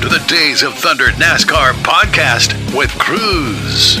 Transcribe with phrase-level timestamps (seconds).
[0.00, 3.98] to the Days of Thunder NASCAR podcast with Cruz.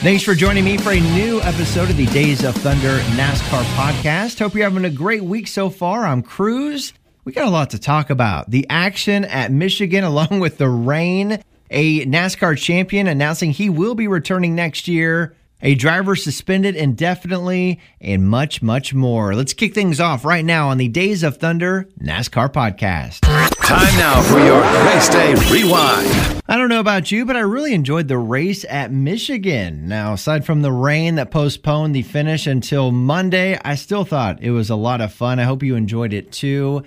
[0.00, 4.38] Thanks for joining me for a new episode of the Days of Thunder NASCAR podcast.
[4.38, 6.06] Hope you're having a great week so far.
[6.06, 6.94] I'm Cruz.
[7.26, 8.50] We got a lot to talk about.
[8.50, 14.08] The action at Michigan, along with the rain, a NASCAR champion announcing he will be
[14.08, 19.34] returning next year a driver suspended indefinitely, and much, much more.
[19.34, 23.20] Let's kick things off right now on the Days of Thunder NASCAR podcast.
[23.64, 26.42] Time now for your race day rewind.
[26.48, 29.88] I don't know about you, but I really enjoyed the race at Michigan.
[29.88, 34.50] Now, aside from the rain that postponed the finish until Monday, I still thought it
[34.50, 35.38] was a lot of fun.
[35.38, 36.82] I hope you enjoyed it too.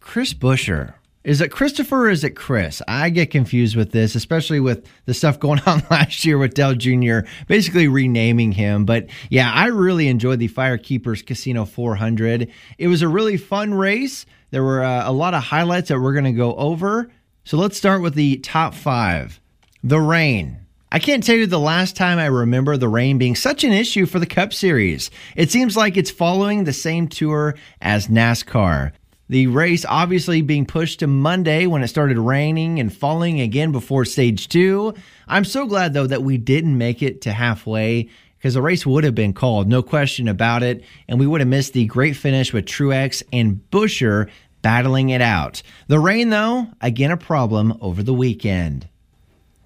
[0.00, 2.82] Chris Buescher is it Christopher or is it Chris?
[2.88, 6.74] I get confused with this, especially with the stuff going on last year with Dale
[6.74, 8.84] Jr., basically renaming him.
[8.84, 12.50] But yeah, I really enjoyed the Firekeepers Casino 400.
[12.78, 14.26] It was a really fun race.
[14.50, 17.10] There were uh, a lot of highlights that we're going to go over.
[17.44, 19.40] So let's start with the top five.
[19.82, 20.58] The rain.
[20.90, 24.04] I can't tell you the last time I remember the rain being such an issue
[24.04, 25.10] for the Cup Series.
[25.36, 28.92] It seems like it's following the same tour as NASCAR.
[29.32, 34.04] The race obviously being pushed to Monday when it started raining and falling again before
[34.04, 34.92] stage two.
[35.26, 39.04] I'm so glad though that we didn't make it to halfway because the race would
[39.04, 42.52] have been called, no question about it, and we would have missed the great finish
[42.52, 44.28] with Truex and Buescher
[44.60, 45.62] battling it out.
[45.86, 48.86] The rain, though, again a problem over the weekend.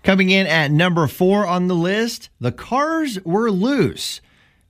[0.05, 4.21] Coming in at number four on the list, the cars were loose.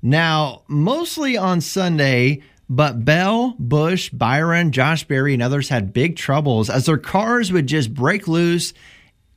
[0.00, 6.68] Now, mostly on Sunday, but Bell, Busch, Byron, Josh Berry, and others had big troubles
[6.68, 8.72] as their cars would just break loose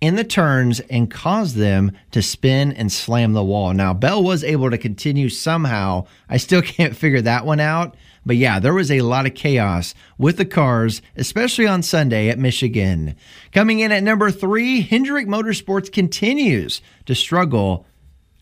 [0.02, 3.74] in the turns and cause them to spin and slam the wall.
[3.74, 6.08] Now, Bell was able to continue somehow.
[6.30, 7.96] I still can't figure that one out.
[8.26, 12.38] But yeah, there was a lot of chaos with the cars, especially on Sunday at
[12.38, 13.16] Michigan.
[13.52, 17.86] Coming in at number three, Hendrick Motorsports continues to struggle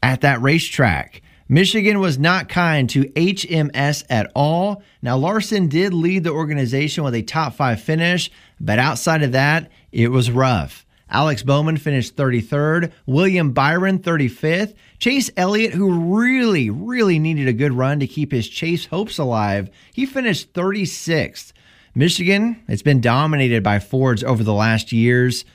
[0.01, 1.21] at that racetrack.
[1.49, 4.83] Michigan was not kind to HMS at all.
[5.01, 9.71] Now, Larson did lead the organization with a top five finish, but outside of that,
[9.91, 10.85] it was rough.
[11.09, 17.71] Alex Bowman finished 33rd, William Byron 35th, Chase Elliott, who really, really needed a good
[17.71, 21.53] run to keep his chase hopes alive, he finished 36th.
[21.95, 25.45] Michigan, it's been dominated by Fords over the last years,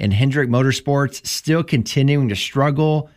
[0.00, 3.08] and Hendrick Motorsports still continuing to struggle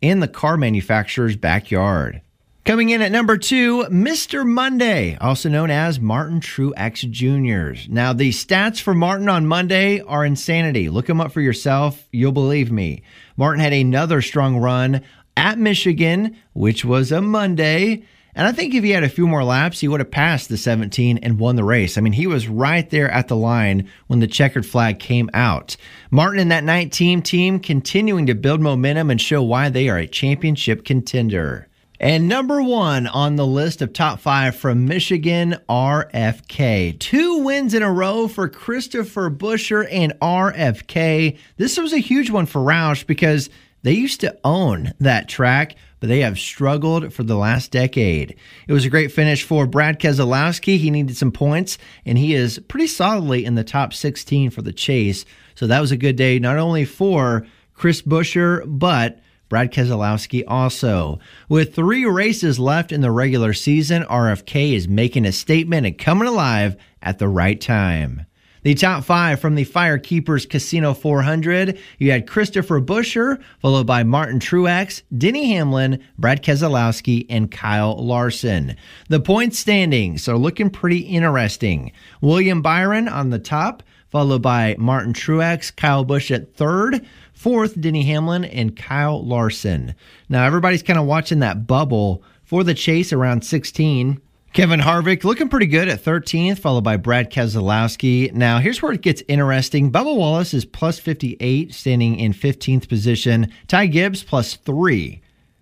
[0.00, 2.20] in the car manufacturer's backyard.
[2.64, 4.46] Coming in at number two, Mr.
[4.46, 7.90] Monday, also known as Martin Truex Jr.
[7.90, 10.90] Now, the stats for Martin on Monday are insanity.
[10.90, 12.06] Look them up for yourself.
[12.12, 13.02] You'll believe me.
[13.38, 15.02] Martin had another strong run
[15.34, 18.04] at Michigan, which was a Monday.
[18.38, 20.56] And I think if he had a few more laps, he would have passed the
[20.56, 21.98] 17 and won the race.
[21.98, 25.76] I mean, he was right there at the line when the checkered flag came out.
[26.12, 30.06] Martin and that 19 team continuing to build momentum and show why they are a
[30.06, 31.66] championship contender.
[31.98, 36.96] And number one on the list of top five from Michigan, RFK.
[37.00, 41.36] Two wins in a row for Christopher Buescher and RFK.
[41.56, 43.50] This was a huge one for Roush because
[43.82, 48.36] they used to own that track, but they have struggled for the last decade.
[48.66, 50.78] It was a great finish for Brad Keselowski.
[50.78, 54.72] He needed some points, and he is pretty solidly in the top 16 for the
[54.72, 55.24] chase.
[55.54, 61.18] So that was a good day, not only for Chris Buescher, but Brad Keselowski also.
[61.48, 66.28] With three races left in the regular season, RFK is making a statement and coming
[66.28, 68.26] alive at the right time.
[68.68, 74.40] The top five from the Firekeepers Casino 400, you had Christopher Buescher, followed by Martin
[74.40, 78.76] Truex, Denny Hamlin, Brad Keselowski, and Kyle Larson.
[79.08, 81.92] The point standings are looking pretty interesting.
[82.20, 88.02] William Byron on the top, followed by Martin Truex, Kyle Busch at third, fourth, Denny
[88.02, 89.94] Hamlin, and Kyle Larson.
[90.28, 94.20] Now, everybody's kind of watching that bubble for the chase around 16.
[94.52, 98.32] Kevin Harvick looking pretty good at 13th, followed by Brad Keselowski.
[98.32, 99.92] Now, here's where it gets interesting.
[99.92, 103.52] Bubba Wallace is plus 58, standing in 15th position.
[103.68, 105.20] Ty Gibbs plus three.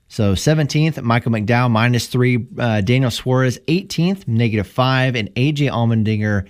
[0.09, 2.47] So 17th, Michael McDowell minus three.
[2.57, 5.17] Uh, Daniel Suarez 18th, negative five.
[5.17, 6.47] And AJ Allmendinger,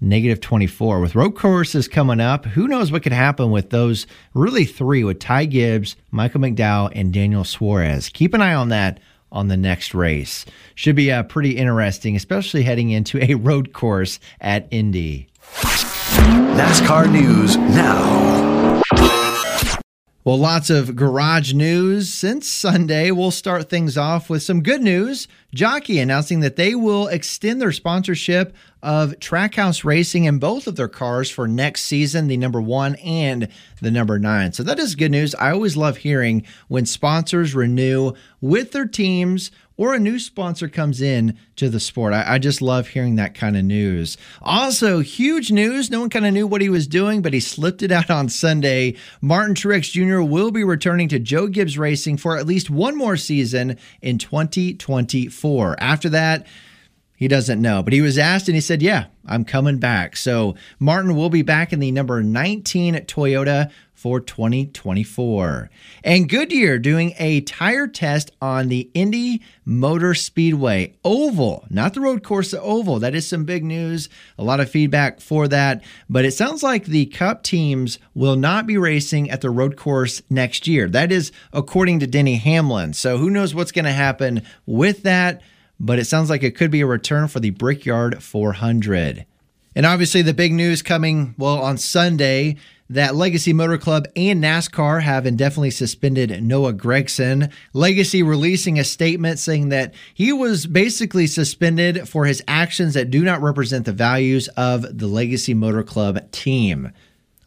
[0.00, 1.00] negative 24.
[1.00, 5.18] With road courses coming up, who knows what could happen with those really three with
[5.18, 8.10] Ty Gibbs, Michael McDowell, and Daniel Suarez.
[8.10, 10.44] Keep an eye on that on the next race.
[10.74, 15.28] Should be uh, pretty interesting, especially heading into a road course at Indy.
[16.56, 18.07] NASCAR News now.
[20.28, 23.10] Well, lots of garage news since Sunday.
[23.10, 25.26] We'll start things off with some good news.
[25.54, 30.86] Jockey announcing that they will extend their sponsorship of Trackhouse Racing in both of their
[30.86, 33.48] cars for next season, the number one and
[33.80, 34.52] the number nine.
[34.52, 35.34] So that is good news.
[35.34, 41.00] I always love hearing when sponsors renew with their teams or a new sponsor comes
[41.00, 42.12] in to the sport.
[42.12, 44.18] I, I, just love hearing that kind of news.
[44.42, 45.88] Also, huge news.
[45.88, 48.28] No one kind of knew what he was doing, but he slipped it out on
[48.28, 48.96] Sunday.
[49.22, 50.20] Martin Truex Jr.
[50.20, 55.76] will be returning to Joe Gibbs Racing for at least one more season in 2024.
[55.78, 56.46] After that,
[57.18, 60.14] he doesn't know, but he was asked and he said, Yeah, I'm coming back.
[60.14, 65.68] So Martin will be back in the number 19 Toyota for 2024.
[66.04, 72.22] And Goodyear doing a tire test on the Indy Motor Speedway Oval, not the road
[72.22, 73.00] course, the Oval.
[73.00, 74.08] That is some big news.
[74.38, 75.82] A lot of feedback for that.
[76.08, 80.22] But it sounds like the Cup teams will not be racing at the road course
[80.30, 80.88] next year.
[80.88, 82.92] That is according to Denny Hamlin.
[82.92, 85.42] So who knows what's going to happen with that?
[85.80, 89.26] But it sounds like it could be a return for the Brickyard 400.
[89.74, 92.56] And obviously, the big news coming, well, on Sunday
[92.90, 97.52] that Legacy Motor Club and NASCAR have indefinitely suspended Noah Gragson.
[97.74, 103.22] Legacy releasing a statement saying that he was basically suspended for his actions that do
[103.22, 106.92] not represent the values of the Legacy Motor Club team.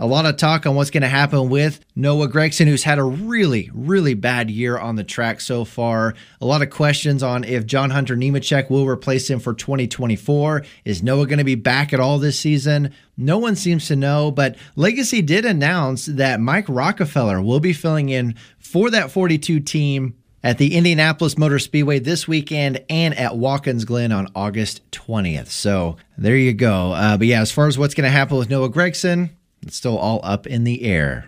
[0.01, 3.03] A lot of talk on what's going to happen with Noah Gragson, who's had a
[3.03, 6.15] really, really bad year on the track so far.
[6.41, 10.65] A lot of questions on if John Hunter Nemechek will replace him for 2024.
[10.85, 12.95] Is Noah going to be back at all this season?
[13.15, 18.09] No one seems to know, but Legacy did announce that Mike Rockenfeller will be filling
[18.09, 23.85] in for that 42 team at the Indianapolis Motor Speedway this weekend and at Watkins
[23.85, 25.49] Glen on August 20th.
[25.49, 26.91] So there you go.
[26.93, 29.29] Uh, but yeah, as far as what's going to happen with Noah Gragson,
[29.61, 31.25] it's still all up in the air.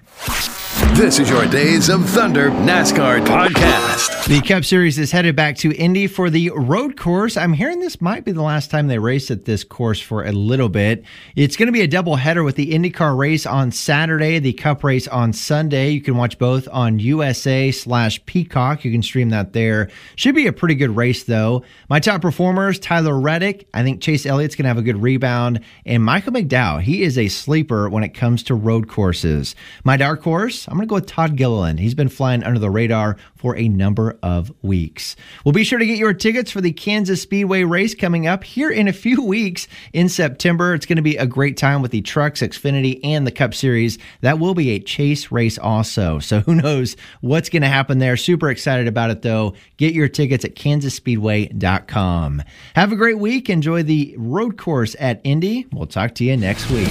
[0.92, 4.28] This is your Days of Thunder NASCAR podcast.
[4.28, 7.36] The Cup Series is headed back to Indy for the road course.
[7.36, 10.32] I'm hearing this might be the last time they race at this course for a
[10.32, 11.04] little bit.
[11.36, 14.84] It's going to be a double header with the IndyCar race on Saturday, the Cup
[14.84, 15.90] race on Sunday.
[15.90, 18.86] You can watch both on USA slash Peacock.
[18.86, 19.90] You can stream that there.
[20.16, 21.64] Should be a pretty good race, though.
[21.90, 23.68] My top performers Tyler Reddick.
[23.74, 25.62] I think Chase Elliott's going to have a good rebound.
[25.88, 26.82] And Michael McDowell.
[26.82, 29.56] He is a sleeper when it comes to road courses.
[29.84, 31.80] My dark horse, I'm going to go with Todd Gilliland.
[31.80, 35.16] He's been flying under the radar for a number of weeks.
[35.46, 38.72] Well, be sure to get your tickets for the Kansas Speedway race coming up here
[38.72, 40.74] in a few weeks in September.
[40.74, 44.00] It's going to be a great time with the trucks, Xfinity, and the Cup Series.
[44.22, 46.20] That will be a chase race also.
[46.34, 48.18] So who knows what's going to happen there.
[48.18, 49.54] Super excited about it though.
[49.78, 52.44] Get your tickets at kansasspeedway.com.
[52.74, 53.52] Have a great week.
[53.52, 55.68] Enjoy the road course at Indy.
[55.72, 56.90] We'll talk to you next week.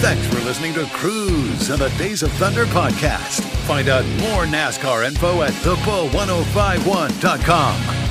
[0.00, 3.40] Thanks for listening to Cruz and the Days of Thunder podcast.
[3.66, 8.07] Find out more NASCAR info at thebull1051.com.